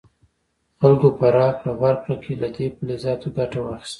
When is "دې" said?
2.55-2.65